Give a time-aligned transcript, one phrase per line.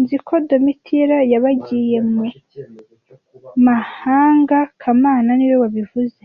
[0.00, 2.24] Nzi ko Domitira ybagiyemu
[3.66, 6.22] mahanga kamana niwe wabivuze